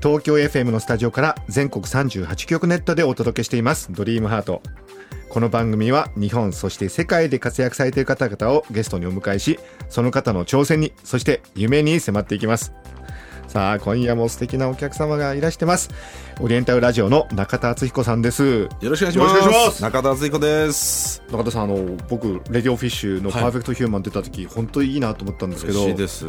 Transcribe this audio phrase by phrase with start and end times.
[0.00, 4.62] 東京 FM のスタジオから全国38局ネットでお届けしていますドリームハート
[5.28, 12.72] この番組は日本そして世界で活躍されている方々をゲストにお迎えしその方の挑戦にそして夢に迫っていきます
[13.48, 15.90] さあ今夜も素敵なお客様がいらしてます
[16.40, 19.82] オリエンタルラジオの中田敦彦さんですよろしくお願いします。
[19.82, 21.20] 中田敦彦です。
[21.32, 26.26] 中田さんあの僕レディオフィッシュのはいパーフェクトヒューマン出た時、本当にいいなと思ったんですけど嬉しいです。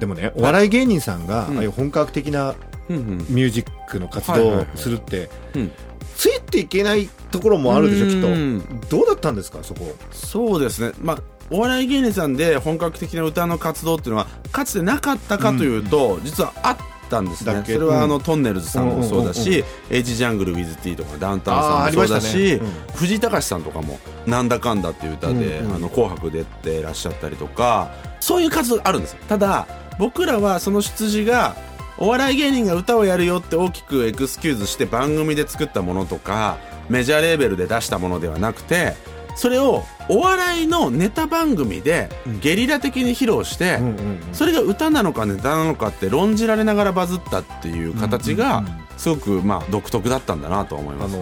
[0.00, 2.54] でもねお笑い芸人さんが、うんああいう本格的な。
[2.88, 5.72] ミュージックの活動をするって、うん。
[6.16, 8.98] ついていけないところもあるでしょきっうんと。
[8.98, 9.94] どうだったんですかそこ。
[10.10, 10.92] そうですね。
[11.00, 11.18] まあ、
[11.50, 16.76] お笑い芸人さんで本格的な歌の活動っていうのは、かつてなかったかというと、実はあっ
[17.08, 17.54] たんですね。
[17.54, 17.74] だっけ？
[17.74, 22.20] それはあの、うんトンネルズさんもそうだうんうんし、エイジジャングル WithT とかダウンタウンあーありましたね。
[22.20, 22.96] さんもそうだし、うん。
[22.96, 27.90] 藤井隆さんとかも、なんだかんだっていう歌で、うんうんあの、紅白出てらっしゃったりとか、
[28.20, 29.12] そういう活動があるんです。
[29.12, 29.18] よ。
[29.28, 29.66] ただ、
[29.98, 31.54] 僕らはその出自が、
[32.02, 38.96] お笑い芸人が歌をやるよって大きくエクスキューズして番組で作ったものとかメジャーレーベルで出したものではなくて
[39.36, 42.08] それをお笑いのネタ番組で
[42.40, 43.78] ゲリラ的に披露して、
[44.34, 48.62] それが歌なのかネタなのかって論じられながらバズったっていう形が
[48.98, 51.16] すごくまあ独特だったんだなと思います。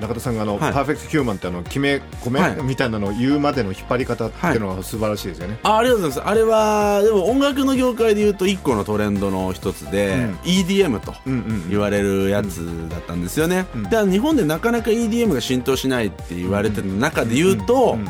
[0.00, 0.72] 中田さんがあの、はい。
[0.72, 2.62] パーフェクトヒューマンってあの決め米、はい。
[2.62, 6.30] みたいなのを言うまでの引っ張り方っていうのが素晴らしいですよね、あありがとうございます。
[6.30, 10.34] あれは、でも音楽の業界で言うと一個のトレンドの一つで、うん。
[10.44, 13.66] EDM とうんうんうん言われるやつだったんですよね。
[13.74, 18.08] うんで、日本でなかなか EDM が浸透しないって言われてる中で言うと、うんうん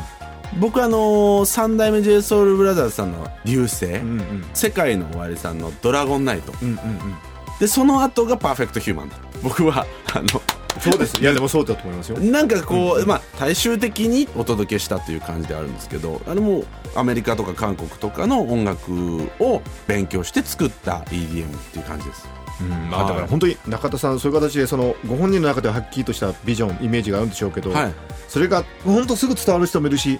[0.59, 4.45] 僕あの三代目 JSOULBROTHERS さんの流星、うんうん。
[4.53, 6.53] 世界の終わりさんのドラゴンナイト。
[6.61, 7.15] うんうんうん。
[7.59, 9.15] で、その後がパーフェクトヒューマンだ。
[9.41, 10.41] 僕は、あの、
[10.79, 16.63] そうですいやでもそうだと思いますよなんかこう、まあ、大衆的にお届けしたという感じではあるんですけどあれも
[16.95, 22.27] アメリカとか韓国とかの音楽を勉強して作った EDM っていう感じです。
[22.61, 27.93] うんまあ、だから本当に中田さんそういう形でそのご本人の中でははっきりとしたビジョンイメージがあるんでしょうけど、はい
[28.33, 30.19] それが本当すぐ伝わる人もいるし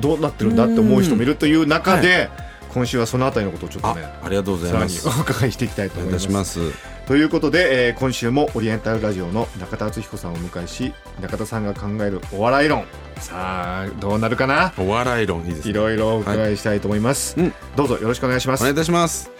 [0.00, 2.28] どうなってるんだって思う人もいるという中で、
[2.74, 5.08] 今週はそのあたりのことをちょっとあねありがとうございます。
[5.08, 6.44] お伺いしていきたいと思いま。
[6.44, 6.58] す。
[7.06, 12.84] ということで、えー今週もオリエンタルラジオの中田敦彦さんをお迎えし中田さんが考えるお笑い論。
[13.20, 14.74] さあどうなるかな？
[14.76, 15.70] お笑い論いいですね。
[15.70, 17.54] いろいろお伺いしたいと思います、うん。
[17.76, 18.62] どうぞよろしくお願いします。
[18.62, 19.30] お願いいたします。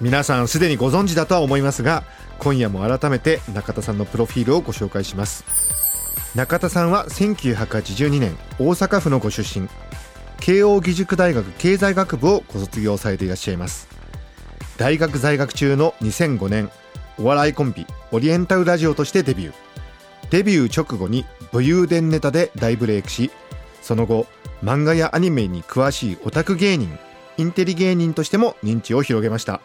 [0.00, 2.04] 皆さんすでにご存知だとは思いますが
[2.38, 5.44] 今夜も改めて中田さんのプロフィールをご紹介します。
[6.36, 9.68] 中田さんは1982年大阪府のご出身。
[10.38, 13.88] 慶應義塾大学経済学部をご卒業されていらっしゃいます。
[14.76, 16.70] 大学在学中の2005年
[17.18, 19.54] お笑いコンビオリエンタルラジオとしてデビュー
[20.30, 23.30] デビュー直後に武勇伝ネタで大ブレイクし
[23.82, 24.26] その後
[24.62, 26.98] 漫画やアニメに詳しいオタク芸人
[27.36, 29.60] インテリ芸人としても認知を広げました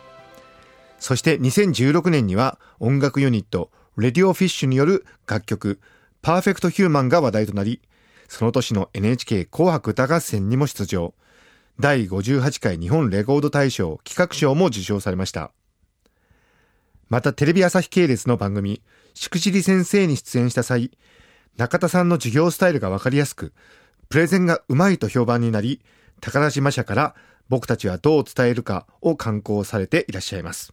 [1.00, 5.80] そして2016年には音楽ユニット RADIO FISH による楽曲
[6.22, 7.82] PERFECT HUMAN が話題となり、
[8.28, 11.14] その年の NHK 紅白歌合戦にも出場。
[11.80, 15.52] 第58回日本レコード大賞企画賞も受賞されました。
[17.10, 18.84] またテレビ朝日系列の番組、
[19.16, 20.92] しくじり先生に出演した際、
[21.58, 23.52] 中田さんの授業スタイルがわかりやすく、
[24.10, 25.82] プレゼンがうまいと評判になり、
[26.22, 27.16] 宝島社から
[27.50, 30.72] 僕たちはどう伝えるかを刊行されていらっしゃいます。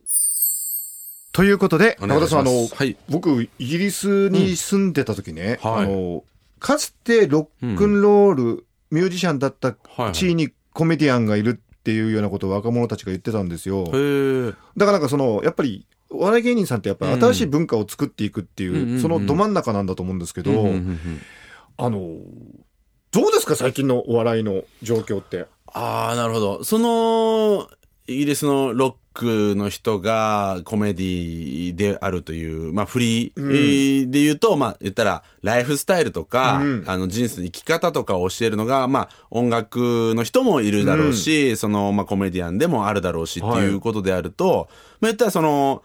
[1.33, 2.97] ということで、中田さん、あの、はい。
[3.09, 5.85] 僕、イギリスに住んでた時ね、うんはい。
[5.85, 6.25] あの、
[6.59, 10.13] かつてロックンロール、ミュージシャンだったはい。
[10.13, 13.85] 地位にコメディアンがいるっていうようなことを若者たちが言ってたんですよ。
[14.77, 19.01] だからなんかその、やっぱり、お笑い芸人さんってやっぱり新しい文化を作っていくっていう、うんうんうん。
[19.01, 21.21] そのど真ん中なんだと思うんですけど、うんうんうんうん。
[21.79, 22.17] あの、
[23.11, 25.47] どうですか最近のお笑いの状況って？
[25.67, 26.65] ああ、なるほど。
[26.65, 27.69] その、
[28.07, 36.85] イギリスのロックの人がコメディであるという、まあフリー、で言うと、まあ言ったら、ライフスタイルとか、うん。
[36.87, 43.65] あの人生の生き方とかを教えるのが、まあ音楽の人もいるだろうし、その、まあコメディアンでもあるだろうしってはい。
[43.65, 44.69] いうことであると、
[45.01, 45.83] まあ言ったらその、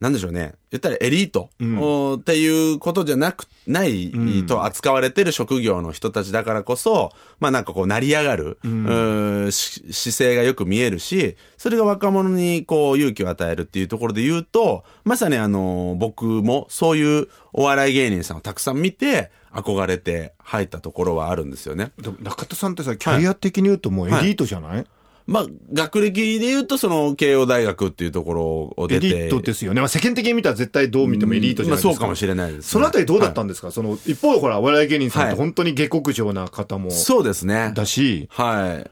[0.00, 0.54] なんでしょうね。
[0.70, 7.10] 言ったらエリート、うんおっていうことじゃなく、ないうんと扱われてる職業の人たちだからこそ、
[7.40, 21.90] まあなんかこう成り上がる、うん姿勢がよく見えるし、それが若者にこう勇気を与えるっていうところで言うと、まさにあの、僕もそういうお笑い芸人さんをたくさん見て、憧れて入ったところはあるんですよね。
[22.00, 24.86] でも中田さんってさ、キャリア的に言うともうエリートじゃない、
[25.28, 28.44] まあ、学歴で言うと、その、慶応大学っていうところ
[28.78, 29.08] を出て。
[29.08, 29.82] エリートですよね。
[29.82, 31.88] まあ世間的に見たら絶対どう見てもエリートじゃないですか。
[31.88, 32.62] まあ、そうかもしれないです、ね。
[32.62, 37.72] そのあたりどうだったんですか、その、一方、ほら、お笑い芸人さんってはい本当に下克上な方もそうですね。
[37.74, 38.90] だし、はい。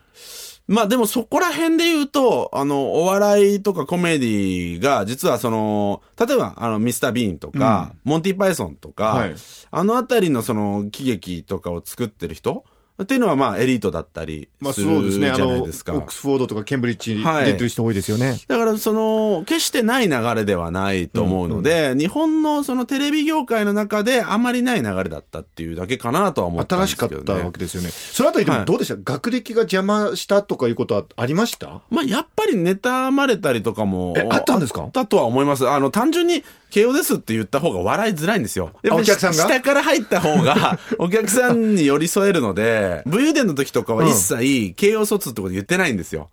[0.68, 9.34] まあでもそこら辺で言うと、あの、お笑いとかコメディが、実はその、例えば、あの、ミスター・ビーンとか、モンティ・パイソンとか、はい
[9.70, 12.64] あのあたりのその、喜劇とかを作ってる人
[13.02, 15.28] っていうのはまあエリートだったりまあすそうですね。
[15.30, 15.92] るじゃあの、オないですか。
[15.92, 18.38] ックスフォードとかケンブリッジ出てる人多いですよね。
[18.48, 27.22] だからその、決してない流れではないと思うので、日本のそのテレビ業界の中であまりない流れだったっていうだけかなとは思ったん新ですけど、ね。
[27.22, 27.90] しかったわけですよね。
[27.90, 31.82] そのあたりでもどうでした、学歴が邪魔したとかいうことはありました？
[31.90, 34.14] まあ、やっぱり妬まれたりとかも。
[34.16, 34.82] えあったんですか？
[34.82, 35.68] あったとは思います。
[35.68, 38.70] あの、単純に、慶応ですって言った方が笑いづらいんですよ。
[38.90, 39.44] お客さんが？
[39.44, 46.28] 下から入った方が、 お客さんに寄り添えるので、武勇伝の時とかは一切、慶応卒ってこと言ってないんですよ。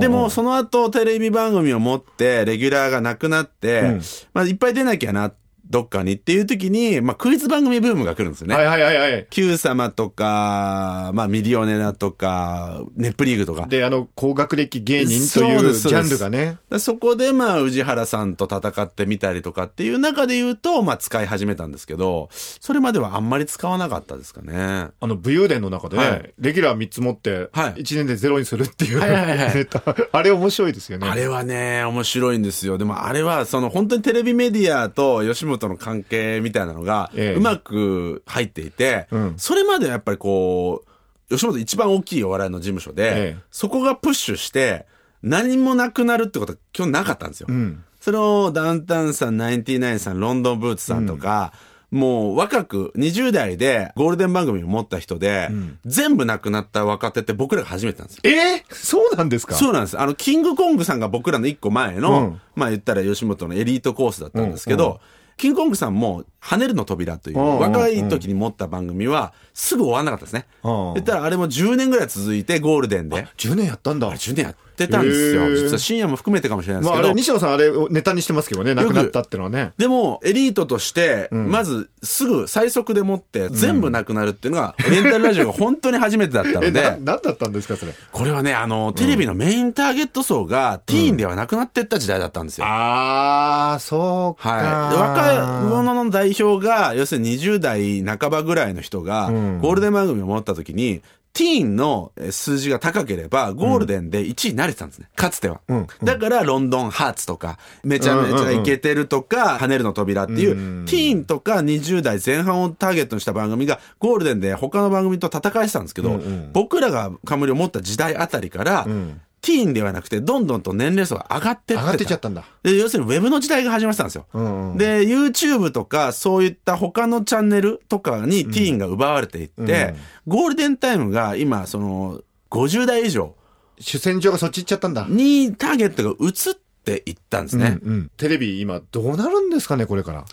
[0.00, 4.00] でも、その後、テレビ番組を持って、レギュラーがなくなって、うん
[4.34, 5.32] まあ、いっぱい出なきゃな、
[5.70, 8.54] どっかにっていう時に、まあ、クイズ番組ブームが来るんですよね。
[8.54, 9.26] はいはいはいはい。
[9.30, 13.66] Q 様とか、まあ、ミリオネラとか、ネップリーグとか。
[13.66, 16.58] で、あの、高学歴芸人というジャンルがね。
[16.70, 24.88] でそこで、まあ、宇治原さんと戦ってみたりとかっていう中で言うと、まあ、使い始めたんですけど、それまではあんまり使わなかったですかね。
[25.00, 29.68] あの、武勇伝の中でね、はいレギュラー3つ持って、はい1年でゼロにするっていう、はいはい。
[30.12, 31.08] あれ面白いですよね。
[31.08, 32.78] あれはね、面白いんですよ。
[32.78, 37.38] でもあれは、その本当にテレビメディアと吉本の関係みたいなのが、ええ。
[37.38, 39.34] うまく入っていて、うん。
[39.36, 43.42] それまではやっぱりこう、吉本一番大きいお笑いの事務所で、ええ。
[43.50, 44.86] そこがプッシュして、
[45.22, 47.46] 何もなくなるってことは基本なかったんですよ。
[47.48, 47.82] うん。
[48.00, 51.52] そのダウンタウンさん、ナインティナインさん、ロンドンブーツさんとか、
[51.90, 55.78] もう若く20代でゴールデン番組を持った人で、ん。
[55.86, 58.22] 全部亡くなった若手って僕らが初めてなんですよ。
[58.24, 58.74] えー？
[58.74, 59.54] そうなんですか？
[59.54, 59.98] そうなんです。
[59.98, 62.40] あの、キングコングさんが僕らの一個前の、うん。
[62.54, 64.98] まあ言ったら吉本のエリートコースだったんですけど、うんうん
[65.36, 70.46] キングコングさんも、跳ねるの扉という、若い時に持った番組は、すぐ終わんなかったですね。
[70.62, 73.26] うん言ったらあれも10年ぐらい続いてゴールデンで。
[73.36, 74.10] 10年やったんだ。
[74.12, 75.48] 10年やってたんですよ。
[75.54, 77.02] 実は深夜も含めてかもしれないですけど。
[77.02, 79.72] まああれ、西野さんあれをネタにしてますけどね、亡くなったってのはね。
[79.76, 87.94] でも、エリートとして、んまず、すぐ最速でもって、全部なくなるっていうのが、オリエンタルラジオが本当に初めてだった え、のでな、、なんだったんですか、それ？
[88.12, 92.66] これはね、あの、テレビのメインターゲット層が、ティーンではなくなってった時代だったんですよ。
[92.68, 94.48] あー、そうか。
[94.50, 94.94] はい。
[94.94, 95.38] で若い
[95.68, 101.00] 者の代表が、要するに20代半ばぐらいの人が、うんゴールデン番組を持った時に、
[101.34, 105.08] ティーンのえー数字が高ければ、ゴールデンで1位になれてたんですね。
[105.16, 105.60] かつては。
[105.68, 105.86] うん。
[106.02, 116.20] だから、ロンドンハーツとか、めちゃめちゃイケてるとか、跳ねるの扉っていう、うんティーンとか20代前半をターゲットにした番組が、ゴールデンで他の番組と戦いしてたんですけど、
[116.52, 121.80] 僕らが冠を持った時代あたりから、うんティーンではなくて、どんどんと年齢層が上がってってた。
[121.82, 122.44] 上がってっちゃったんだ。
[122.62, 124.26] で、要するにウェブの時代が始まってたんですよ。
[124.32, 129.94] うんうんで、YouTube とか、そういった他のチャンネルとかにティーンが奪われていって、
[130.26, 133.34] ゴールデンタイムが今、その、50代以上
[133.80, 135.06] 主戦場がそっち行っちゃったんだ。
[135.08, 136.54] にターゲットが移っ
[136.84, 137.78] ていったんですね。
[137.82, 140.24] うんうんテレビ今どうなるんですかね、これから。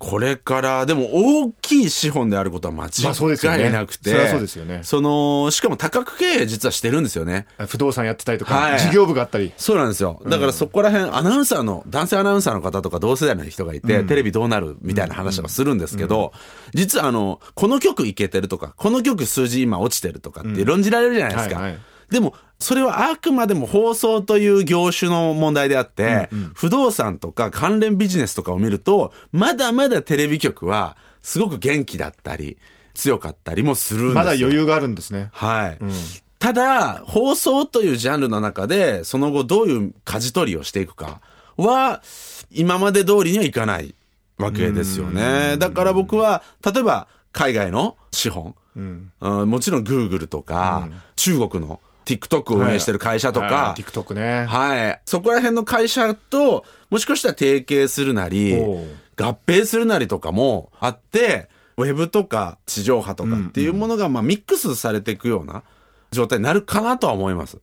[0.00, 1.10] これから、でも
[1.42, 4.80] 大きい資本であることは間違いなくて、そりゃそうですよね。
[4.82, 7.46] その、しかも多角経営実はしてるんですよね。
[7.68, 8.80] 不動産やってたりとか、はい。
[8.80, 9.52] 事業部があったり。
[9.58, 10.22] そうなんですよ。
[10.26, 16.32] だからそこら辺、アナウンサーの、男性アナウンサーの方とか同世代の人がいて、テレビどうなるみたいな話とかするんですけど、
[16.72, 21.56] 実はあの、この曲いけてるとか、この曲数字今落ちてるとかって論じられるじゃないですか。
[21.56, 21.80] はいはい。
[22.10, 32.58] でも、それはあくまでも放送という業種の問題であって、不動産とか関連ビジネスとかを見ると、まだまだテレビ局はすごく元気だったり、
[32.94, 34.14] 強かったりもするんですよ。
[34.14, 35.30] まだ余裕があるんですね。
[35.32, 35.78] はい。
[36.38, 41.20] ただ、放送というジャンルの中で、その後どういう舵取りをしていくか
[41.56, 42.02] は、
[42.50, 43.94] 今まで通りにはいかない
[44.38, 45.56] わけですよね。
[45.58, 49.12] だから僕は、例えば、海外の資本、うん。
[49.20, 51.80] うんもちろん Google とか、中国の
[52.16, 53.82] TikTok を運営してる会社とか、はい。
[53.82, 54.46] TikTok ね。
[54.46, 55.00] はい。
[55.04, 65.62] そこら辺の会社と、もしかしたら提携するなり合併するなりとかもあって、ウェブとか地上波とかっていうものが、まあミックスされていくような
[66.10, 67.58] 状態になるかなとは思います。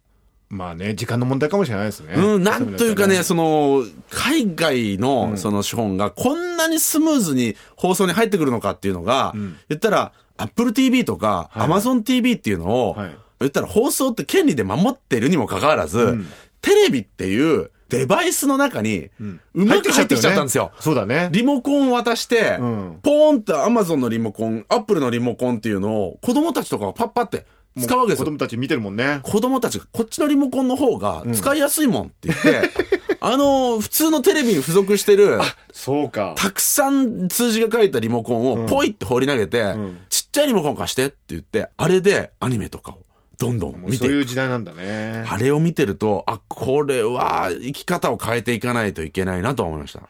[0.49, 2.13] まあね時間の問題かもしれないですね。
[2.15, 9.33] うん、なんというかね、そその、海外のその資本がこんなにスムーズに放送に入ってくるのかっていうのが、
[9.67, 11.69] 言ったら、Apple TV とかはい。
[11.69, 16.17] Amazon TV っていうのを、はい言ったら放送って権利で守ってるにもかかわらず、
[16.61, 19.09] テレビっていうデバイスの中に、
[19.53, 20.71] うまく入ってきちゃったんですよ。
[20.79, 21.29] そうだね。
[21.31, 22.99] リモコンを渡して、うん。
[23.01, 27.45] ポーンって Amazon のリモコン、Apple のリモコンっていうのを子供たちとかがパッパって
[27.79, 28.25] 使うわけですよ。
[28.25, 29.19] 子供たち見てるもんね。
[29.23, 32.69] 子供たちがこっちのリモコンの方が使いやすいもんって言って、
[33.21, 35.39] あの、普通のテレビに付属してる、
[35.71, 36.33] そうか。
[36.35, 39.99] たくさん数字が書いたリモコンをポイって放り投げて、ん。
[40.09, 43.06] ちっちゃいリモコン貸してって言って、あれでアニメとかを
[43.37, 44.25] どんどんもうそういう。
[44.25, 45.25] 時代なんだね。
[45.27, 50.01] あれを見てると、あ、これは生き方を変えていかないといけないなと思いました。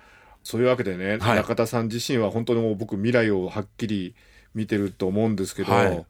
[0.44, 1.36] そういうわけでね、はい。
[1.38, 4.16] 中田さん自身は本当にもう僕未来をはっきり
[4.56, 6.06] 見てると思うんですけど、はい。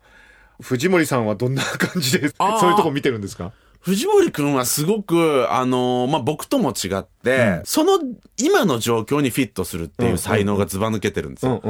[0.61, 3.51] 藤森さんはどんな感じでそういうとこ見てるんですか？
[3.79, 7.99] 藤森くんはすごく、あのーまあ、僕とも違って、その
[8.37, 11.61] 今の状況にフィットするっていう才能がずば抜けてるんですよ。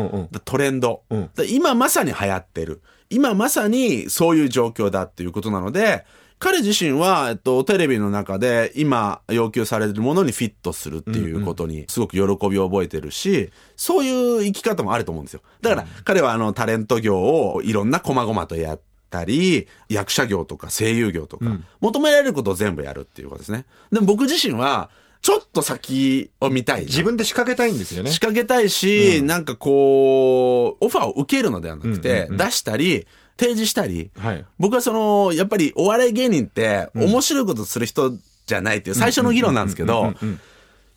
[0.46, 1.30] トレンド、うん。
[1.36, 2.82] だ今まさに流行ってる。
[3.10, 6.06] 今まさにそういう状況だっていうことなので、
[6.40, 15.42] 彼自身は、えっと、テレビの中で今要求されるものにフィットするっていうことにすごく喜びを覚えてるし、そういう生き方もあると思うんですよ。
[15.62, 21.46] だから彼はあのタレント業をいろんな細々とやったり、役者業とか声優業とか、
[21.80, 23.66] 求められることを全部やるっていうことですね。
[23.92, 26.86] でも僕自身は、ちょっと先を見たいな。
[26.86, 28.12] 自分で仕掛けたいんですよね。
[28.12, 33.08] 仕掛けたいし、なんかこう、オファーを受けるのではなくて、出したり、
[33.38, 34.46] 提示したり、はい。
[34.58, 40.14] 僕はその、やっぱりお笑い芸人って面白いことする人じゃないっていう最初の議論なんですけど、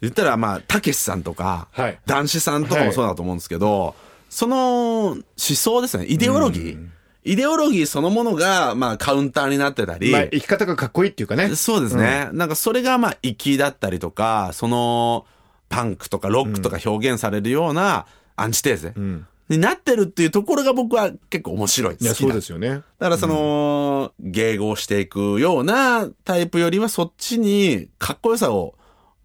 [0.01, 1.99] 言ったらまあ、たけしさんとか、はい。
[2.07, 3.95] 男子さんとかもそうだと思うんですけど、
[4.31, 6.89] その思想ですね、イデオロギー、
[7.23, 11.55] イデオロギーそのものが、まあ、カウンターになってたり、まあ、生き方がかっこいいっていうかね。
[11.55, 12.31] そうですね。
[12.33, 15.27] なんかそれがまあ粋だったりとか、その
[15.69, 18.89] パンクとかロックとか表現されるようなアンチテーゼ。
[18.91, 19.27] ん。
[19.51, 21.97] になってるっていうところが僕は結構面白い。
[22.01, 22.69] いやそうですよね。
[22.69, 28.77] だからその、迎合していくようなタイプよりはそっちにかっこよさを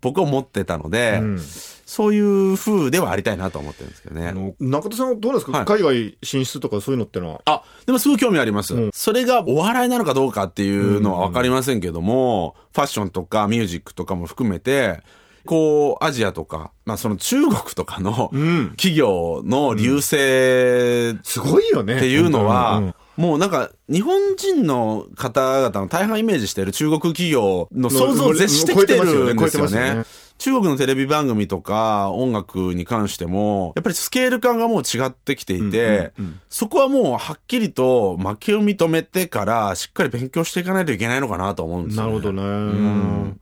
[0.01, 1.39] 僕は持ってたので、ん
[1.85, 4.27] そういう風ではありたいなと思ってるんですけどね。
[4.27, 5.65] あの中田さんはどうですか、はい。
[5.65, 7.41] 海外進出とかそういうのってのは。
[7.45, 8.73] あ、でもすごい興味あります。
[8.73, 8.89] うん。
[8.91, 15.01] それがお笑いなのかどうかっていうのはわかりませんけども、ファッションとかミュージックとかも含めて、
[15.45, 18.69] こう、アジアとか、まあその中国とかのん。
[18.71, 30.03] 企業の流星すごいよねっていうのは、もうなんか日本人の方々の大半イメージしている中国企業の想像を絶してきてるんですよね。
[30.37, 36.13] 中国のテレビ番組とか音楽に関しても、やっぱりスケール感がもう違ってきていて、
[36.49, 42.09] そこはもうはっきりと負けを認めてからしっかり勉強していかないといけないのかなと思うんですよ、ね。
[42.09, 43.35] なるほどね。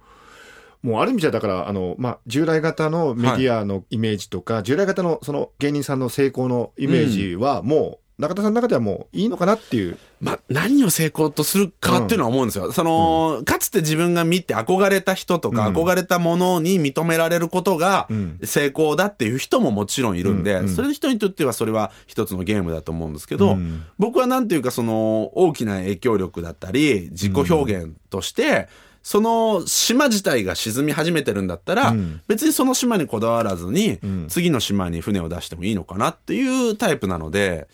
[0.84, 9.98] もうある意味じゃだから、あの、まあ、従来型のメディアのイメージとか、従来型のその芸人さんの成功のイメージは、もう、中田さんの中ではもういいのかなっていう。
[10.22, 12.72] まあ、何を成功とするかっていうのは思うんですよ。
[12.72, 15.76] その、かつて自分が見て憧れた人とか、うん。
[15.76, 18.40] 憧れたものに認められることがうん。
[18.44, 23.84] 成功だっていう人ももちろんいるんで、うんうんそれの人にとってはそれは一つのゲームだと思うんですけど、うん。
[23.98, 28.70] 僕はなんていうかその大きな影響力だったり、自己表現として、
[29.04, 32.22] その島自体が沈み始めてるんだったら、うん。
[32.28, 34.28] 別にその島にこだわらずに、ん。
[34.30, 37.68] 次の島に船を出してもいいのかなっていうタイプなので、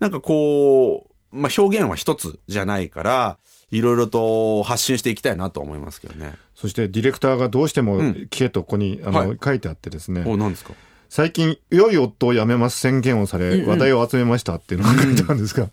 [0.00, 3.38] なんかこう、まあ、表現は一つじゃないから、
[3.70, 6.34] いろいろと発信していきたいなと思いますけどね。
[6.54, 8.10] そしてディレクターがどうしてもうん。
[8.12, 9.38] 聞けとここに、あの、はい。
[9.44, 10.24] 書いてあってですね。
[10.26, 10.72] お、何ですか？
[11.10, 13.68] 最近、良い夫を辞めます宣言をされ、うんうん。
[13.68, 15.68] 話題を集めましたっていうのが書いてあるんですが、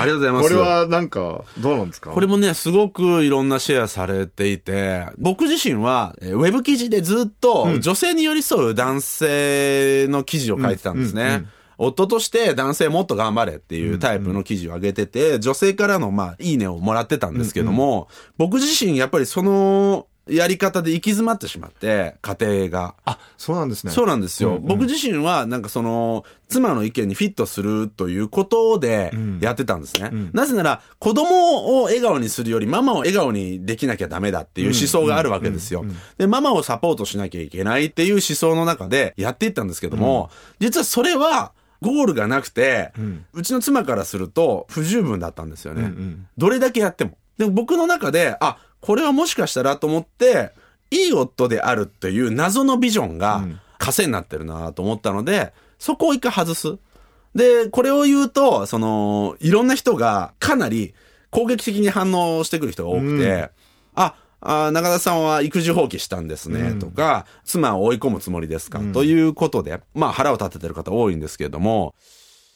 [0.00, 0.48] ありがとうございます。
[0.48, 2.10] これはなんか、どうなんですか？
[2.10, 11.22] これもね、すごくいろんなシェアされていて、僕自身は、えーウェブ記事でずっと女性に寄り添う男性の記事を書いてたんですね。
[11.22, 22.94] うんうんうん夫として男性もっと頑張れっていうタイプの記事を上げてて、女性からのまあ、いいねをもらってたんですけども、僕自身やっぱりそのやり方で行き詰まってしまって、家庭が。
[23.04, 23.92] あ、そうなんですね。
[23.92, 24.50] そうなんですよ。
[24.50, 30.08] うんうん僕自身は、なんかその、妻の意見にフィットするということでんやってたんですね。
[30.08, 35.84] んなぜなら、子供を笑顔にするよりママを笑顔にできなきゃダメだっていう思想があるわけですよ。
[36.18, 41.52] で、ママをサポートしなきゃいけないっていう思想の中でやっていったんですけども、実はそれは、
[41.82, 42.92] ゴールがなくて、
[43.32, 45.82] うちの妻からすると不十分だったんですよね。
[45.82, 47.18] んどれだけやっても。
[47.38, 50.52] でも僕の中で、あ、これはもしかしたらと思って、
[50.90, 53.44] いい夫であるっていう謎のビジョンが
[53.78, 56.78] 枷になってるなと思ったので、そこを一回外す。
[57.34, 60.94] で、これを言うと、その、いろんな人がかなり
[61.30, 63.50] 攻撃的に反応してくる人が多くて、
[63.94, 64.14] あ、
[64.48, 71.94] あー中田さんは育児放棄したんですね、とか、妻を追い込むつもりですか、ということで、まあ腹を立ててる方多いんですけれども、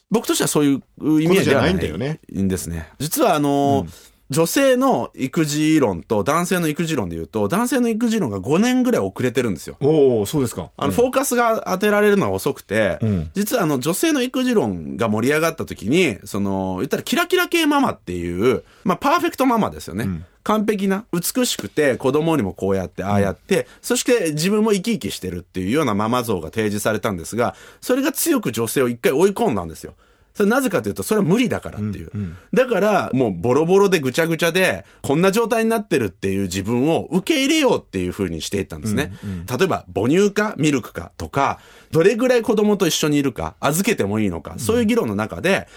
[0.09, 2.19] 僕としてはそういう意味合いではないことじゃないんだよね。
[2.29, 2.89] いいんですね。
[2.99, 3.85] 実はあの、
[4.31, 9.75] 女性の育児論と男性の育児論で言うと、男性の育児論が5年ぐらい遅れてるんですよ。
[9.81, 20.07] おおそうですかあの、フォーカスが当てられるのは遅くて、ん実はあの、女性の育児論が盛り上がった時に、その、言ったらキラキラ系ママっていう、まあ、パーフェクトママですよね。
[20.43, 29.93] 完璧な、美しくて、子供にもこうやって、ああやって、そして自分も生き生きしてるっていうようなママ像が提示されたんですが、それが強く女性を一回追い込んだんですよ。
[30.33, 32.11] それなぜかというと、それは無理だからっていう。
[32.53, 39.13] だから、もうボロボロでぐちゃぐちゃで、こんな状態になってるっていう自分を受け入れようっていう風にしていったんですね。
[39.49, 41.59] 例えば、母乳かミルクかとか、
[41.91, 45.67] どれぐらい子供と一緒にいるか、預けてもいいのか、そういう議論の中で、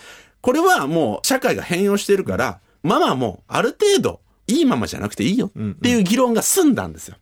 [0.40, 7.16] これはもう社会が変容してるから、ママもある程度、いいママじゃなくていいよっていう議論が済んだんですよ。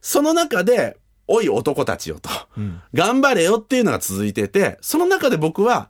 [0.00, 0.96] その中で、
[1.30, 2.30] おい男たちよと、
[2.94, 5.88] 頑張れよっていうのが続いてて、その中で僕は、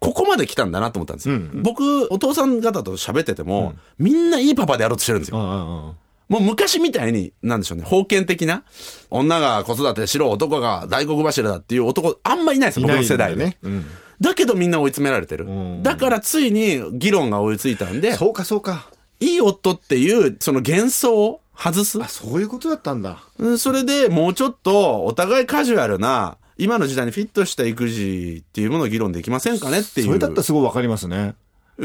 [0.00, 1.38] ここまで来たんだなと思ったんですよ。
[1.54, 5.38] 僕、お父さん方と喋ってても、みんないいパパでやろうとしてるんですよ。
[5.38, 8.62] あああもう昔みたいに、なんでしょうね、封建的な、
[9.10, 13.44] 女が子育てしろ、男が大黒柱だっていう男、あんまいないんですよ、僕の世代で。
[13.44, 13.86] ね、うん、
[14.20, 15.46] だけどみんな追い詰められてる。
[15.82, 18.90] だからついに議論が追いついたんで、そうかそうか
[19.20, 22.08] いい夫っていう、その幻想を外すあ。
[22.08, 31.34] そういうことだったんだうんそれでもうちょっとお互いカジュアルな、今の時代にフィットした育児っていうものを議論できませんかねっていうそれだったらすごいわかりますね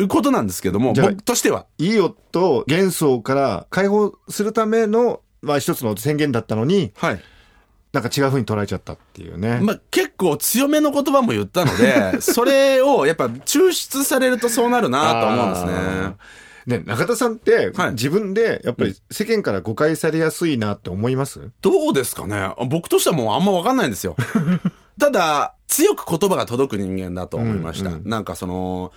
[0.07, 1.67] ことなんですけども、僕としては。
[1.77, 7.21] いい夫幻想から解放するためのまあ一つの宣言だったのにはい。
[7.91, 16.15] なんか違う風に捉えちゃったっていうね、まあ、結構強めの言葉も言ったので、 それをやっぱ抽出されるとそうなるなと思うんですね。
[16.65, 21.51] ね中田さんって、はい自分でやっぱり世間から誤解されやすいなって思います？
[21.61, 22.53] どうですかね？
[22.69, 24.15] 僕としてはもうあんまわかんないんですよ。
[24.99, 27.97] ただ、強く言葉が届く人間だと思いました。
[28.03, 28.91] なんかその、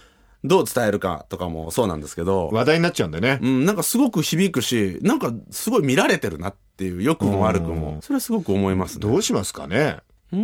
[0.44, 7.98] どう伝えるかとかもそうなんですけど、話題になっちゃうんでね、うん、なんかすごく響くし、なんかすごい見られてるなっていう、良くも悪くも。
[8.02, 9.08] それはすごく思いますね。
[9.08, 9.96] どうしますかね？
[10.32, 10.38] うー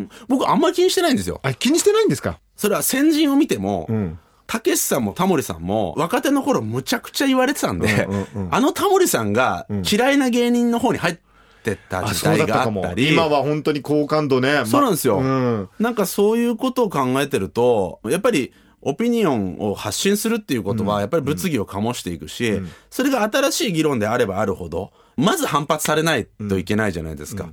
[0.00, 0.08] ん。
[0.28, 1.40] 僕あんまり気にしてないんですよ。
[1.44, 2.40] あ気にしてないんですか？
[2.56, 8.08] それは先人を見ても、んたけしさんもタモリさんも若手の頃むちゃくちゃ言われてたんで、
[8.50, 11.18] あのタモリさんが嫌いな芸人の方に入っ
[11.62, 15.68] てった時代があったり、今は本当に好感度ね、まそうなんですよ、うん。
[15.80, 27.48] なんかそういうことを考えてると、やっぱりオピニオンを発信するっていうことは、やっぱり物議を醸していくし、それが新しい議論であればあるほど、まず反発されないといけないじゃないですか。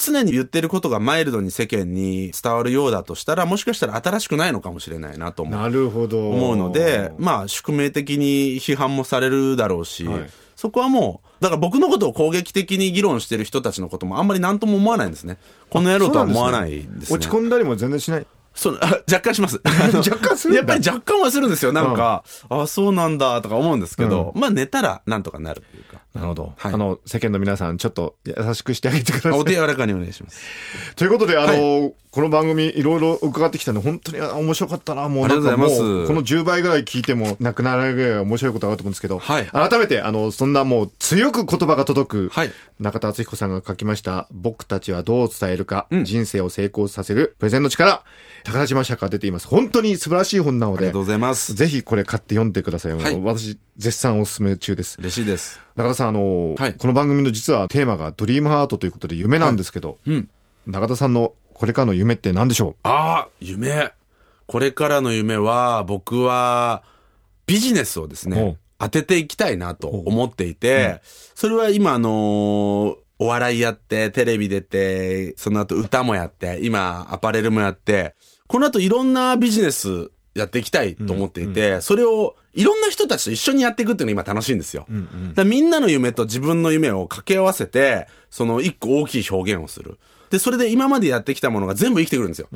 [0.00, 15.38] 常に言ってることがマイルドに世間に伝わるようだとしたら、もしかしたら新しくないのかもしれないなと思うなるほど思うので、まあ、宿命的に批判もされるだろうし、はいそこはもう、だから僕のことを攻撃的に議論してる人たちのこともあんまり何とも思わないんですね。
[15.70, 17.16] この野郎とは思わないんですね。
[17.16, 19.58] 落ち込んだりも全然しないそうあ若干します。
[19.64, 21.72] あ の若干するやっぱり若干はするんですよ。
[21.72, 25.89] なんか、あそうなんだとか思うんですけど、まあ寝たらなんとかなるっていうか。
[26.14, 26.74] なるほど、はい。
[26.74, 29.32] あの世間の皆さんちょっと優しくしてあげてください。
[29.32, 30.40] お手柔らかにお願いします。
[30.96, 35.08] ということで、あの、はこの番組いろいろ伺ってきたんで、本当にあ面白かったな。
[35.08, 36.06] もうありがとうございます。
[36.08, 39.46] この10倍ぐらい聞いてもなくならないぐらい面白いことがあると思うんですけど、はい。
[39.46, 42.50] 改めて、あの、そんなもう強く言葉が届く、はい。
[42.80, 46.04] 中田敦彦さんが書きました、僕たちはどう伝えるか、うん。
[46.04, 48.02] 人生を成功させるプレゼンの力、
[48.44, 49.48] 宝島社から出ています。
[49.48, 51.54] 本当に素晴らしい本なのでありがとう、ございます。
[51.54, 52.92] ぜひこれ買って読んでください。
[52.92, 54.96] はい私、絶賛お勧め中です。
[54.98, 55.60] 嬉しいです。
[55.76, 60.28] 中田さん、あの、はいこの番組の実はテーマがドリームハートということで夢なんですけど、うん。
[60.66, 63.92] 中田さんのこれからの夢って何でしょああ、夢。
[64.46, 66.82] これからの夢は、僕は、
[67.46, 71.00] ビジネスをですおねう、当てていきたいなと思っていて、
[71.34, 78.14] それは今、あのーお笑いやって、テレビ出て、その後歌もやって、今、アパレルもやって、
[78.50, 84.88] この後いろんなビジネスやっていきたいと思っていて、それをいろんな人たちと一緒にやっていくっていうのが今楽しいんですよ。
[84.88, 89.98] だからみんなの夢と自分の夢を掛け合わせて、その一個大きい表現をする。
[90.30, 92.48] で、それで今までやってきたものが全部生きてくるんですよ。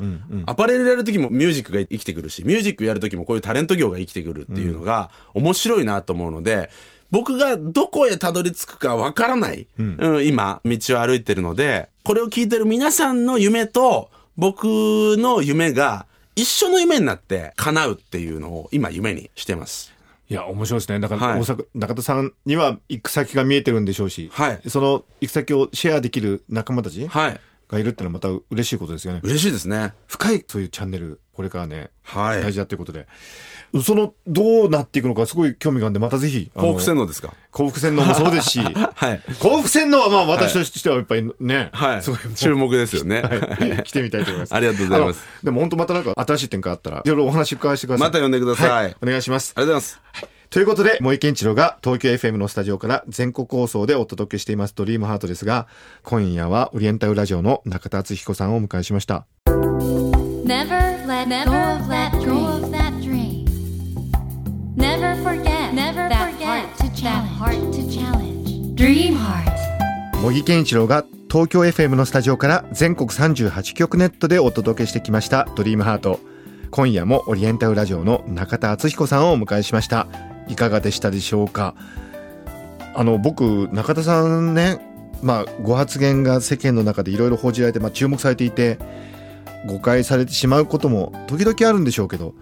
[0.47, 6.69] アパレルやるときもミュージックが生きてくるし、ミュージックやるときもこういうタレント業が生きてくるっていうのが面白いなと思うので、
[7.09, 9.83] 僕がどこへたどり着くかわからない、う
[10.19, 14.65] ん今、道を歩いてるので、これを聞いてる皆さんの夢と僕
[15.17, 19.93] の夢が一緒の夢になって叶うっていうのを今夢にしてます。
[20.29, 20.99] ういや、面白いですね。
[20.99, 27.39] だから、はい大阪中田さんには行く先が見えてるんでしょうし、はいその行く先をシェアできる仲間たち、はい。
[27.67, 29.21] がいるってのはまた嬉しいことですよね。
[29.23, 29.93] 嬉しいですね。
[30.07, 32.41] 深いそういうチャンネルこれからねはい。
[32.41, 33.07] 大事だということで、
[33.83, 37.33] そのどうなっていくのかすごい興味があるんでまたぜひ幸福洗脳ですか？
[37.51, 39.21] 幸福洗脳もそうですし はい。
[39.39, 42.01] 幸福洗脳はまあ私としてはやっぱりね、はい。
[42.03, 44.55] すごい注目ですよね、はい、来てみたいと思います。
[44.55, 45.21] ありがとうございます。
[45.43, 48.07] でも本当またなんか新しい点があったら、いろいろお話伺わせてください。
[48.07, 48.69] また呼んでください。
[48.69, 49.53] はい、お願いします。
[49.55, 55.67] ありがとうございますということで、森健一郎が東京 FM のスタジオから全国放送でお届けしていますドリームハートですが、
[56.01, 59.25] 今夜はオリエンタルラジオの中田敦彦さんをお迎えしました。
[59.47, 63.43] Never let go of that dream.
[64.77, 67.37] Never forget Never that heart to challenge.
[67.37, 68.75] heart to challenge.
[68.75, 70.21] Dream Heart.
[70.21, 76.21] 茂木健一郎が東京 FM のスタジオから全国38局ネットでお届けしてきましたドリームハート
[76.71, 80.07] 今夜もオリエンタルラジオの中田敦彦さんをお迎えしました
[80.47, 81.75] いかがでしたでしょうか？
[82.95, 84.79] あの僕中田さんね
[85.21, 88.79] まあご発言が世間の中でいろいろ報じられて、まあ、注目されていて
[89.67, 92.35] 誤解されてしまうことも時々あるんでしょうけど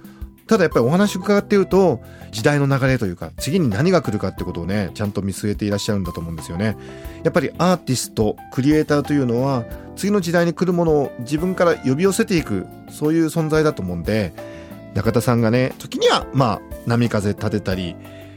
[0.45, 6.75] ただやっぱりお話伺っていると時代の流れというか次に何が来るかってことをねちゃんと見据えていらっしゃるんだと思うんですよね。
[7.23, 9.63] やっぱりアーティストクリエイターというのは
[9.95, 14.33] 次の時代に来るものを自分から呼び寄せていくそういう存在だと思うんで
[14.93, 17.95] 中田さんがね時にはまあ波風立てたり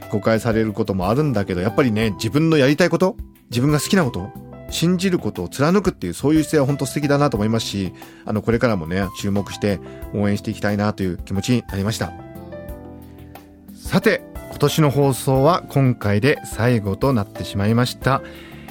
[0.09, 3.17] 誤解されることもあるんだけどやっぱりね自分のやりたいこと
[3.49, 4.29] 自分が好きなこと
[4.69, 7.93] 信じることを貫くっていうそういう姿勢は本当素敵だなと思いますし
[8.25, 9.79] あのこれからもね注目して
[10.13, 12.11] 応援していきたいなという気持ちになりました。
[13.73, 18.21] さて今年の放送は今回で最後となってしまいました、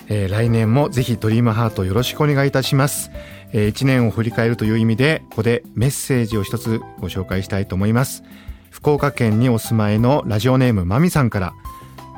[0.09, 3.11] えー来年もぜひドリームハートよろしくお願いいたします、
[3.59, 8.23] え1年を振り返るという意味でここでメッセージを一つご紹介したいと思います。
[8.71, 11.55] 福岡県にお住まいのラジオネームまみさんから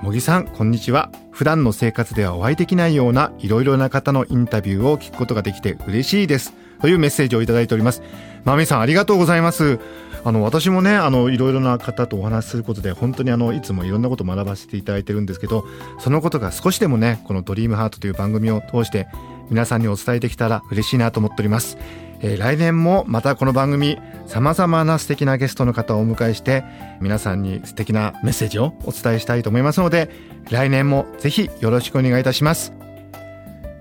[0.03, 1.13] 茂木さんこんにちは。
[1.31, 6.53] 普段の生活ではお会いできないようないろいろな方のインタビューを聞くことができて嬉しいです。
[6.81, 8.03] というメッセージをいただいております。
[8.45, 9.79] まみさんありがとうございます。
[10.25, 15.65] あの私もねあのいろいろな方とお話しすることで本当にあのいつもいろんなことを学ばせていただいてるんですけど
[16.01, 19.07] そのことが少しでもねこの「ドリームハートという番組を通して
[19.51, 21.79] 皆さんにお伝えできたら嬉しいなと思っております。
[22.21, 26.65] えー来年もまたこの番組様々な素敵なゲストの方をお迎えして
[27.01, 30.11] 皆さんに素敵なメッセージをお伝えしたいと思いますので
[30.51, 32.73] 来年もぜひよろしくお願いいたします。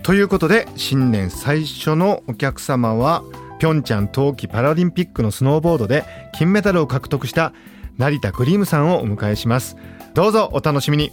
[0.02, 3.22] ということで新年最初のお客様は
[3.58, 7.52] ピョンチャン冬季パラリンピックのスノーボードで金メダルを獲得した
[7.98, 9.76] 成田グリームさんをお迎えします。
[10.14, 11.12] どうぞお楽しみに。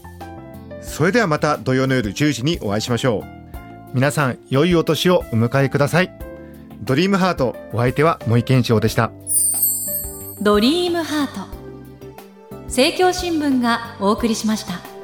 [0.82, 3.35] それではまた土曜の夜10時にお会いしましょう。
[3.96, 6.12] 皆さん良いお年をお迎えください。
[6.82, 9.10] ドリームハートお相手は森健翔でした。
[10.42, 11.48] ドリームハート。
[12.66, 14.95] 政教新聞がお送りしました。